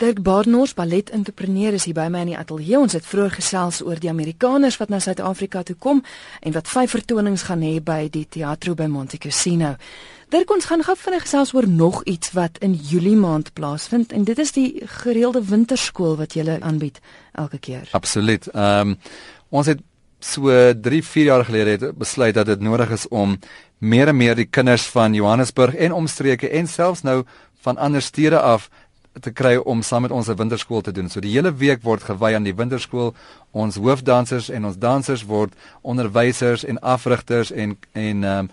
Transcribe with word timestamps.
Dirk 0.00 0.22
Barnard, 0.22 0.72
balletentrepreneur 0.78 1.74
is 1.76 1.84
hier 1.84 1.92
by 1.92 2.06
my 2.08 2.22
in 2.24 2.30
die 2.30 2.36
ateljee. 2.40 2.78
Ons 2.80 2.94
het 2.96 3.04
vroeër 3.04 3.34
gesels 3.34 3.82
oor 3.84 3.98
die 4.00 4.08
Amerikaners 4.08 4.78
wat 4.80 4.88
na 4.88 4.96
Suid-Afrika 4.96 5.60
toe 5.68 5.74
kom 5.76 6.00
en 6.40 6.54
wat 6.56 6.70
vyf 6.72 6.94
vertonings 6.96 7.44
gaan 7.50 7.60
hê 7.60 7.74
by 7.84 8.06
die 8.08 8.22
Teatro 8.24 8.72
by 8.78 8.86
Monte 8.88 9.20
Cassino. 9.20 9.74
Dirk, 10.32 10.54
ons 10.56 10.70
gaan 10.70 10.86
gou 10.86 10.96
vinnig 10.96 11.26
gesels 11.26 11.52
oor 11.52 11.68
nog 11.68 12.00
iets 12.08 12.32
wat 12.32 12.56
in 12.64 12.72
Julie 12.72 13.18
maand 13.20 13.52
plaasvind 13.52 14.16
en 14.16 14.24
dit 14.24 14.40
is 14.40 14.56
die 14.56 14.70
gereelde 15.02 15.44
winterskool 15.44 16.16
wat 16.16 16.32
jy 16.32 16.48
aanbied 16.48 17.04
elke 17.36 17.60
keer. 17.60 17.84
Absoluut. 17.92 18.48
Ehm 18.54 18.96
um, 18.96 18.98
ons 19.50 19.66
het 19.66 19.84
so 20.24 20.48
3, 20.48 21.04
4 21.04 21.24
jaar 21.24 21.44
gelede 21.44 21.70
het 21.76 21.98
besluit 21.98 22.34
dat 22.34 22.46
dit 22.46 22.60
nodig 22.60 22.90
is 22.96 23.08
om 23.08 23.36
meer 23.78 24.08
en 24.08 24.16
meer 24.16 24.36
die 24.38 24.48
kinders 24.48 24.86
van 24.88 25.12
Johannesburg 25.14 25.74
en 25.74 25.92
omstreke 25.92 26.48
en 26.48 26.68
selfs 26.68 27.02
nou 27.02 27.24
van 27.60 27.76
ander 27.76 28.02
stede 28.02 28.40
af 28.40 28.70
te 29.20 29.30
kry 29.30 29.56
om 29.56 29.82
saam 29.82 30.02
met 30.02 30.10
ons 30.10 30.28
'n 30.28 30.36
winterskool 30.36 30.80
te 30.80 30.92
doen. 30.92 31.08
So 31.08 31.20
die 31.20 31.32
hele 31.32 31.54
week 31.54 31.82
word 31.82 32.02
gewy 32.02 32.34
aan 32.34 32.42
die 32.42 32.54
winterskool. 32.54 33.14
Ons 33.50 33.76
hoofdansers 33.76 34.48
en 34.48 34.64
ons 34.64 34.78
dansers 34.78 35.24
word 35.24 35.54
onderwysers 35.80 36.64
en 36.64 36.78
afrigters 36.78 37.50
en 37.50 37.78
en 37.92 38.24
ehm 38.24 38.38
um, 38.38 38.50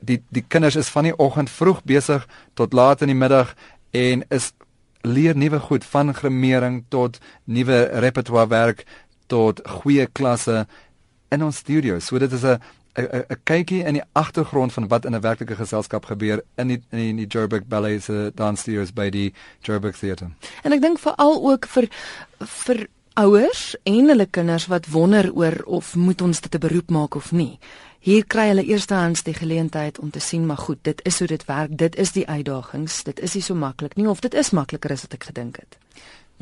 die 0.00 0.22
die 0.28 0.44
kinders 0.48 0.76
is 0.76 0.88
van 0.88 1.04
die 1.04 1.16
oggend 1.18 1.50
vroeg 1.50 1.82
besig 1.84 2.26
tot 2.54 2.72
laat 2.72 3.00
in 3.02 3.06
die 3.06 3.16
middag 3.16 3.54
en 3.90 4.24
is 4.28 4.52
leer 5.00 5.36
nuwe 5.36 5.58
goed 5.60 5.84
van 5.84 6.14
grimering 6.14 6.84
tot 6.88 7.18
nuwe 7.44 7.82
repertoire 7.82 8.48
werk 8.48 8.84
tot 9.26 9.60
goeie 9.68 10.06
klasse 10.06 10.66
in 11.30 11.44
ons 11.44 11.56
studio. 11.56 11.98
So 11.98 12.18
dit 12.18 12.32
is 12.32 12.44
'n 12.44 12.60
'n 12.94 13.38
kykie 13.44 13.84
in 13.84 13.94
die 13.94 14.04
agtergrond 14.12 14.72
van 14.72 14.88
wat 14.88 15.04
in 15.04 15.14
'n 15.14 15.20
werklike 15.20 15.56
geselskap 15.56 16.04
gebeur 16.04 16.42
in 16.56 16.68
die 16.68 16.82
in 16.90 17.16
die 17.16 17.26
Joburg 17.26 17.66
Ballet 17.66 18.02
se 18.02 18.32
dansstudios 18.34 18.92
by 18.92 19.10
die 19.10 19.32
Joburg 19.60 19.96
Theatre. 19.98 20.30
En 20.62 20.72
ek 20.72 20.80
dink 20.80 20.98
veral 20.98 21.42
ook 21.50 21.66
vir 21.66 21.88
vir 22.38 22.86
ouers 23.14 23.76
en 23.82 24.08
hulle 24.08 24.26
kinders 24.26 24.66
wat 24.66 24.86
wonder 24.86 25.32
oor 25.32 25.62
of 25.64 25.94
moet 25.94 26.20
ons 26.20 26.40
dit 26.40 26.54
'n 26.54 26.58
beroep 26.58 26.90
maak 26.90 27.14
of 27.14 27.32
nie. 27.32 27.58
Hier 28.00 28.26
kry 28.26 28.48
hulle 28.48 28.64
eerstehands 28.64 29.22
die 29.22 29.34
geleentheid 29.34 29.98
om 29.98 30.10
te 30.10 30.20
sien 30.20 30.46
maar 30.46 30.56
goed, 30.56 30.78
dit 30.82 31.00
is 31.04 31.18
hoe 31.18 31.28
dit 31.28 31.44
werk, 31.44 31.76
dit 31.78 31.96
is 31.96 32.12
die 32.12 32.28
uitdagings, 32.28 33.02
dit 33.02 33.20
is 33.20 33.34
nie 33.34 33.42
so 33.42 33.54
maklik 33.54 33.94
nie 33.96 34.08
of 34.08 34.20
dit 34.20 34.34
is 34.34 34.50
makliker 34.50 34.92
as 34.92 35.02
wat 35.02 35.14
ek 35.14 35.24
gedink 35.24 35.56
het. 35.56 35.78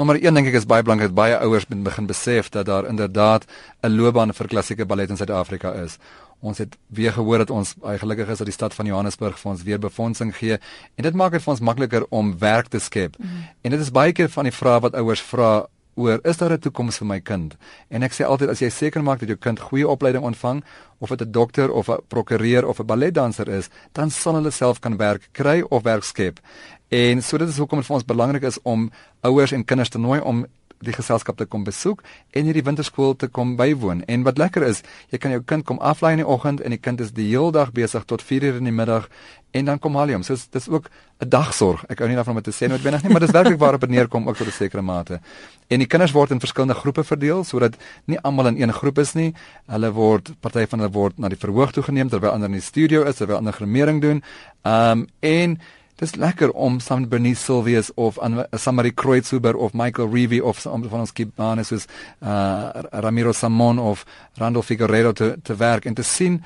Nommer 0.00 0.16
1 0.16 0.34
dink 0.34 0.46
ek 0.48 0.54
is 0.54 0.66
baie 0.66 0.82
belangrik 0.82 1.10
dat 1.10 1.18
baie 1.18 1.36
ouers 1.44 1.66
begin 1.68 2.06
besef 2.06 2.48
dat 2.48 2.66
daar 2.66 2.86
inderdaad 2.88 3.44
'n 3.82 3.96
loopbaan 3.96 4.32
vir 4.32 4.48
klassieke 4.48 4.86
ballet 4.86 5.10
in 5.10 5.16
Suid-Afrika 5.16 5.72
is. 5.72 5.98
Ons 6.40 6.58
het 6.58 6.76
weer 6.86 7.12
gehoor 7.12 7.38
dat 7.38 7.50
ons 7.50 7.74
baie 7.74 7.98
gelukkig 7.98 8.28
is 8.28 8.38
dat 8.38 8.48
die 8.48 8.54
stad 8.54 8.74
van 8.74 8.86
Johannesburg 8.86 9.38
vir 9.38 9.50
ons 9.50 9.62
weer 9.62 9.78
befondsing 9.78 10.32
gee 10.36 10.56
en 10.96 11.04
dit 11.04 11.14
maak 11.14 11.32
dit 11.32 11.42
vir 11.42 11.52
ons 11.52 11.60
makliker 11.60 12.06
om 12.10 12.38
werk 12.38 12.68
te 12.68 12.78
skep. 12.80 13.18
Mm. 13.18 13.44
En 13.62 13.70
dit 13.70 13.80
is 13.80 13.92
baie 13.92 14.12
keer 14.12 14.28
van 14.28 14.48
die 14.48 14.54
vrae 14.54 14.80
wat 14.80 14.94
ouers 14.94 15.20
vra 15.20 15.66
oor 16.00 16.20
is 16.24 16.36
daar 16.36 16.52
'n 16.52 16.58
toekoms 16.58 16.98
vir 16.98 17.06
my 17.06 17.20
kind? 17.20 17.56
En 17.88 18.02
ek 18.02 18.12
sê 18.12 18.24
altyd 18.24 18.48
as 18.48 18.60
jy 18.60 18.70
seker 18.70 19.02
maak 19.02 19.20
dat 19.20 19.28
jou 19.28 19.38
kind 19.38 19.60
goeie 19.60 19.88
opleiding 19.88 20.24
ontvang 20.24 20.64
of 20.98 21.08
dit 21.08 21.20
'n 21.20 21.32
dokter 21.32 21.70
of 21.70 21.88
'n 21.88 21.98
prokureur 22.08 22.66
of 22.66 22.80
'n 22.80 22.86
balletdanser 22.86 23.48
is, 23.48 23.68
dan 23.92 24.10
sal 24.10 24.34
hulle 24.34 24.50
self 24.50 24.80
kan 24.80 24.96
werk 24.96 25.28
kry 25.32 25.60
of 25.68 25.82
werk 25.82 26.04
skep. 26.04 26.40
En 26.88 27.22
so 27.22 27.38
dit 27.38 27.48
is 27.48 27.58
hoekom 27.58 27.78
dit 27.78 27.86
vir 27.86 27.94
ons 27.94 28.04
belangrik 28.04 28.42
is 28.42 28.58
om 28.62 28.90
ouers 29.20 29.52
en 29.52 29.64
kinders 29.64 29.88
te 29.88 29.98
nooi 29.98 30.20
om 30.20 30.46
die 30.80 30.94
geselskap 30.96 31.36
te 31.36 31.46
kom 31.46 31.64
besoek 31.64 32.02
en 32.36 32.48
hierdie 32.48 32.64
winterskool 32.64 33.16
te 33.16 33.28
kom 33.28 33.56
bywoon. 33.56 34.02
En 34.08 34.24
wat 34.24 34.38
lekker 34.40 34.64
is, 34.64 34.82
jy 35.12 35.18
kan 35.20 35.34
jou 35.34 35.42
kind 35.44 35.66
kom 35.68 35.78
aflaai 35.78 36.12
in 36.16 36.22
die 36.22 36.28
oggend 36.28 36.62
en 36.64 36.72
die 36.72 36.80
kind 36.80 37.00
is 37.04 37.12
die 37.16 37.28
hele 37.28 37.52
dag 37.52 37.72
besig 37.76 38.06
tot 38.08 38.24
4:00 38.24 38.58
in 38.58 38.64
die 38.64 38.72
middag 38.72 39.08
en 39.52 39.64
dan 39.64 39.78
kom 39.78 39.96
haal 39.98 40.12
hom. 40.14 40.22
So 40.22 40.36
dis 40.50 40.68
ook 40.68 40.90
'n 41.20 41.28
dagsorg. 41.28 41.84
Ek 41.88 41.98
hou 41.98 42.08
nie 42.08 42.16
daarvan 42.16 42.36
om 42.36 42.42
te 42.42 42.50
sê 42.50 42.68
noodwendig 42.68 43.02
nie, 43.02 43.12
maar 43.12 43.20
dis 43.20 43.30
werklik 43.30 43.58
waar 43.58 43.74
op 43.74 43.86
neerkom 43.86 44.28
ook 44.28 44.36
tot 44.36 44.46
'n 44.46 44.50
sekere 44.50 44.82
mate. 44.82 45.20
En 45.68 45.78
die 45.78 45.86
kinders 45.86 46.12
word 46.12 46.30
in 46.30 46.40
verskillende 46.40 46.74
groepe 46.74 47.04
verdeel 47.04 47.44
sodat 47.44 47.76
nie 48.04 48.18
almal 48.20 48.46
in 48.46 48.62
een 48.62 48.72
groep 48.72 48.98
is 48.98 49.12
nie. 49.14 49.34
Hulle 49.66 49.92
word 49.92 50.40
party 50.40 50.66
van 50.66 50.78
hulle 50.78 50.92
word 50.92 51.18
na 51.18 51.28
die 51.28 51.38
verhoog 51.38 51.72
toe 51.72 51.82
geneem 51.82 52.08
terwyl 52.08 52.30
ander 52.30 52.48
in 52.48 52.54
die 52.54 52.60
studio 52.60 53.02
is, 53.02 53.16
terwyl 53.16 53.36
ander 53.36 53.52
grimering 53.52 54.00
doen. 54.00 54.22
Ehm 54.62 54.98
um, 54.98 55.06
en 55.20 55.60
Dis 56.00 56.14
lekker 56.14 56.52
om 56.52 56.78
saam 56.80 57.00
met 57.00 57.08
Bernice 57.08 57.42
Silvius 57.42 57.90
of 57.94 58.18
aan 58.18 58.46
Samari 58.50 58.94
Kreutzhuber 58.94 59.56
of 59.56 59.72
Michael 59.72 60.08
Reevy 60.08 60.38
of 60.38 60.58
saam 60.58 60.86
van 60.88 61.02
ons 61.04 61.12
kibanes 61.12 61.68
soos 61.68 61.84
uh 62.24 62.70
Ramiro 63.04 63.32
Samon 63.36 63.78
of 63.78 64.06
Randolph 64.40 64.66
Figueredo 64.66 65.12
te 65.12 65.36
te 65.42 65.56
werk 65.56 65.84
en 65.84 65.94
te 65.94 66.02
sien 66.02 66.40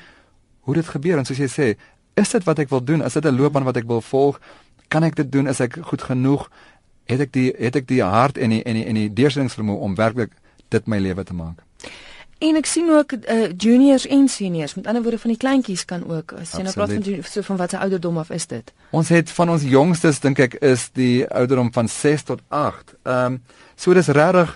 hoe 0.60 0.74
dit 0.74 0.88
gebeur 0.88 1.18
en 1.18 1.24
soos 1.24 1.38
jy 1.38 1.48
sê, 1.52 1.66
is 2.18 2.34
dit 2.34 2.46
wat 2.48 2.58
ek 2.64 2.72
wil 2.72 2.82
doen? 2.82 3.04
Is 3.06 3.14
dit 3.14 3.24
'n 3.24 3.36
loopbaan 3.36 3.64
wat 3.64 3.76
ek 3.76 3.86
wil 3.86 4.00
volg? 4.00 4.40
Kan 4.88 5.04
ek 5.04 5.14
dit 5.14 5.32
doen? 5.32 5.46
Is 5.46 5.60
ek 5.60 5.78
goed 5.80 6.02
genoeg? 6.02 6.50
Het 7.04 7.20
ek 7.20 7.32
die 7.32 7.52
het 7.58 7.76
ek 7.76 7.86
die 7.86 8.02
hart 8.02 8.38
en 8.38 8.50
die 8.50 8.62
en 8.62 8.74
die 8.74 8.84
en 8.84 8.94
die 8.94 9.12
deursettingsvermoë 9.12 9.78
om 9.78 9.94
werklik 9.94 10.32
dit 10.68 10.86
my 10.86 10.98
lewe 10.98 11.24
te 11.24 11.34
maak? 11.34 11.62
En 12.44 12.58
ek 12.60 12.66
sien 12.68 12.90
ook 12.92 13.14
uh, 13.16 13.46
juniors 13.56 14.04
en 14.06 14.26
seniors. 14.28 14.74
Met 14.76 14.86
ander 14.90 15.02
woorde 15.02 15.18
van 15.22 15.32
die 15.32 15.40
kleintjies 15.40 15.84
kan 15.88 16.02
ook 16.10 16.34
as 16.36 16.52
jy 16.52 16.64
nou 16.66 16.74
praat 16.76 16.92
van 16.92 17.22
so 17.30 17.46
van 17.46 17.60
watter 17.60 17.80
ouderdom 17.80 18.18
af 18.20 18.32
is 18.34 18.46
dit? 18.50 18.72
Ons 18.92 19.12
het 19.14 19.30
van 19.32 19.52
ons 19.54 19.64
jongstes 19.64 20.20
dink 20.20 20.42
ek 20.44 20.58
is 20.60 20.90
die 20.98 21.24
ouderdom 21.24 21.72
van 21.72 21.88
6 21.88 22.28
tot 22.32 22.44
8. 22.48 22.94
Ehm 23.04 23.38
um, 23.38 23.40
so 23.80 23.94
dis 23.96 24.12
regtig 24.12 24.52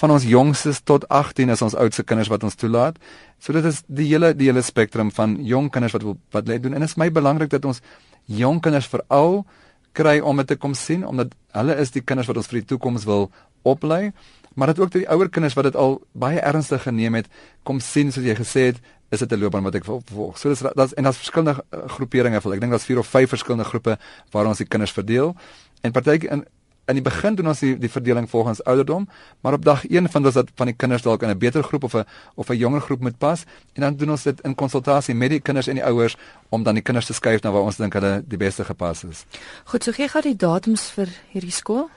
van 0.00 0.10
ons 0.14 0.24
jongstes 0.26 0.82
tot 0.84 1.06
18 1.08 1.50
is 1.54 1.62
ons 1.62 1.74
oudste 1.74 2.02
kinders 2.02 2.28
wat 2.28 2.42
ons 2.46 2.58
toelaat. 2.58 2.98
So 3.38 3.52
dit 3.52 3.64
is 3.64 3.82
die 3.86 4.08
hele 4.10 4.34
die 4.34 4.50
hele 4.50 4.62
spektrum 4.62 5.10
van 5.14 5.38
jong 5.44 5.70
kinders 5.70 5.94
wat 5.96 6.06
wil 6.06 6.18
wat 6.34 6.50
lê 6.50 6.58
doen 6.58 6.74
en 6.74 6.82
dit 6.82 6.90
is 6.90 6.98
my 6.98 7.10
belangrik 7.10 7.50
dat 7.50 7.64
ons 7.64 7.82
jong 8.26 8.60
kinders 8.60 8.90
veral 8.90 9.44
kry 9.92 10.18
om 10.20 10.36
dit 10.42 10.46
te 10.46 10.56
kom 10.56 10.74
sien 10.74 11.06
omdat 11.06 11.34
hulle 11.56 11.78
is 11.82 11.94
die 11.94 12.02
kinders 12.02 12.28
wat 12.30 12.42
ons 12.42 12.50
vir 12.50 12.60
die 12.60 12.68
toekoms 12.74 13.06
wil 13.08 13.30
oplei 13.62 14.12
maar 14.60 14.74
dit 14.74 14.80
ook 14.82 14.90
die 14.92 15.06
ouer 15.08 15.30
kinders 15.32 15.54
wat 15.56 15.70
dit 15.70 15.76
al 15.76 15.94
baie 16.12 16.40
ernstig 16.44 16.82
geneem 16.84 17.16
het 17.16 17.28
kom 17.64 17.80
sien 17.80 18.12
soos 18.12 18.26
jy 18.28 18.34
gesê 18.36 18.66
het 18.70 18.80
is 19.10 19.22
dit 19.24 19.32
'n 19.32 19.40
loopbaan 19.40 19.62
wat 19.62 19.74
ek 19.74 19.84
wil 19.84 20.02
volg. 20.12 20.38
So 20.38 20.48
dis 20.48 20.60
daar's 20.60 20.94
en 20.94 21.02
daar's 21.02 21.16
verskillende 21.16 21.64
uh, 21.70 21.88
groeperinge 21.88 22.40
vir 22.40 22.52
ek 22.52 22.60
dink 22.60 22.72
daar's 22.72 22.84
4 22.84 22.98
of 22.98 23.06
5 23.06 23.28
verskillende 23.28 23.64
groepe 23.64 23.98
waar 24.30 24.46
ons 24.46 24.58
die 24.58 24.66
kinders 24.66 24.92
verdeel 24.92 25.34
en 25.80 25.92
partyke 25.92 26.28
in 26.28 26.44
in 26.90 26.98
die 26.98 27.02
begin 27.02 27.34
doen 27.34 27.46
ons 27.52 27.60
die, 27.62 27.78
die 27.78 27.90
verdeling 27.90 28.26
volgens 28.30 28.64
ouderdom, 28.64 29.08
maar 29.40 29.52
op 29.52 29.64
dag 29.64 29.84
1 29.86 30.08
vind 30.10 30.26
ons 30.26 30.34
dat 30.34 30.48
van 30.54 30.66
die 30.66 30.74
kinders 30.74 31.02
dalk 31.02 31.22
in 31.22 31.30
'n 31.30 31.38
beter 31.38 31.62
groep 31.62 31.84
of 31.84 31.94
'n 31.94 32.04
of 32.34 32.50
'n 32.50 32.56
jonger 32.56 32.80
groep 32.80 33.00
moet 33.00 33.18
pas 33.18 33.44
en 33.74 33.82
dan 33.82 33.96
doen 33.96 34.10
ons 34.10 34.22
dit 34.22 34.40
in 34.40 34.54
konsultasie 34.54 35.14
met 35.14 35.30
die 35.30 35.40
kinders 35.40 35.66
en 35.66 35.74
die 35.74 35.84
ouers 35.84 36.16
om 36.48 36.62
dan 36.62 36.74
die 36.74 36.82
kinders 36.82 37.06
te 37.06 37.12
skuif 37.12 37.42
na 37.42 37.50
waar 37.50 37.62
ons 37.62 37.76
dink 37.76 37.92
hulle 37.92 38.22
die 38.26 38.36
beste 38.36 38.64
gepas 38.64 39.04
is. 39.04 39.24
Goed, 39.64 39.84
so 39.84 39.92
gee 39.92 40.08
gou 40.08 40.22
die 40.22 40.36
datums 40.36 40.90
vir 40.90 41.08
hierdie 41.32 41.52
skool. 41.52 41.88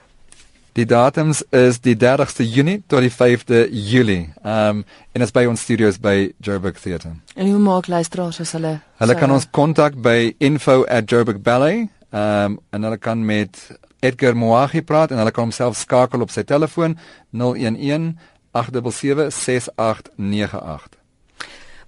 Die 0.74 0.86
datums 0.90 1.44
is 1.54 1.76
die 1.78 1.94
30ste 1.94 2.42
Junie 2.42 2.80
tot 2.90 3.04
die 3.04 3.12
5de 3.12 3.68
Julie. 3.70 4.32
Ehm 4.42 4.80
um, 4.80 4.84
en 5.14 5.22
dit 5.22 5.28
is 5.28 5.34
by 5.34 5.44
ons 5.46 5.60
studios 5.62 6.00
by 6.02 6.32
Joburg 6.42 6.80
Theatre. 6.82 7.12
En 7.38 7.46
hoe 7.46 7.60
maak 7.62 7.86
luisteraars 7.86 8.40
as 8.42 8.56
hulle 8.56 8.80
Hulle 8.98 9.14
kan 9.14 9.30
ons 9.30 9.46
kontak 9.50 9.94
by 10.02 10.34
info@joburgballet. 10.38 11.86
Ehm 12.10 12.56
um, 12.56 12.58
en 12.70 12.88
hulle 12.88 12.98
kan 12.98 13.22
met 13.24 13.60
Edgar 14.00 14.34
Moagi 14.34 14.82
praat 14.82 15.14
en 15.14 15.22
hulle 15.22 15.30
kan 15.30 15.46
homself 15.46 15.78
skakel 15.78 16.26
op 16.26 16.34
sy 16.34 16.42
telefoon 16.42 16.98
011 17.30 18.18
877 18.50 19.30
6898. 19.30 21.03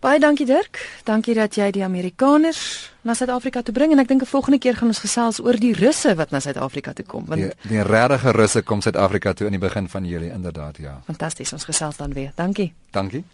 Baie 0.01 0.21
dankie 0.21 0.47
Dirk. 0.47 0.81
Dankie 1.05 1.35
dat 1.35 1.55
jy 1.57 1.71
die 1.73 1.85
Amerikaners 1.85 2.91
na 3.07 3.15
Suid-Afrika 3.15 3.63
toe 3.63 3.75
bring 3.75 3.93
en 3.93 4.03
ek 4.03 4.09
dink 4.09 4.23
'n 4.23 4.27
volgende 4.27 4.59
keer 4.59 4.77
gaan 4.77 4.89
ons 4.89 4.99
gesels 4.99 5.41
oor 5.41 5.57
die 5.57 5.73
Russe 5.73 6.15
wat 6.15 6.31
na 6.31 6.41
Suid-Afrika 6.41 6.93
toe 6.93 7.05
kom 7.05 7.25
want 7.27 7.41
die, 7.41 7.53
die 7.69 7.83
regte 7.83 8.33
Russe 8.33 8.63
kom 8.63 8.81
Suid-Afrika 8.81 9.33
toe 9.33 9.47
in 9.47 9.53
die 9.53 9.63
begin 9.69 9.89
van 9.89 10.05
Julie 10.05 10.31
inderdaad 10.31 10.77
ja. 10.77 11.01
Fantasties, 11.07 11.53
ons 11.53 11.65
gesels 11.65 11.97
dan 11.97 12.13
weer. 12.13 12.33
Dankie. 12.35 12.75
Dankie. 12.91 13.25